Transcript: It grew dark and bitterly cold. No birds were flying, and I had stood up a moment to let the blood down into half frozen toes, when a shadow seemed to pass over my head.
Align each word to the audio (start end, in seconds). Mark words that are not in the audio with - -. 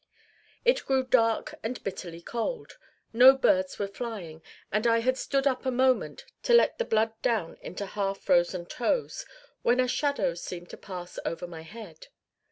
It 0.65 0.83
grew 0.83 1.03
dark 1.03 1.53
and 1.61 1.83
bitterly 1.83 2.21
cold. 2.23 2.79
No 3.13 3.35
birds 3.37 3.77
were 3.77 3.87
flying, 3.87 4.41
and 4.71 4.87
I 4.87 5.01
had 5.01 5.15
stood 5.15 5.45
up 5.45 5.63
a 5.63 5.69
moment 5.69 6.25
to 6.41 6.55
let 6.55 6.79
the 6.79 6.85
blood 6.85 7.13
down 7.21 7.59
into 7.61 7.85
half 7.85 8.17
frozen 8.17 8.65
toes, 8.65 9.27
when 9.61 9.79
a 9.79 9.87
shadow 9.87 10.33
seemed 10.33 10.71
to 10.71 10.75
pass 10.77 11.19
over 11.23 11.45
my 11.45 11.61
head. 11.61 12.07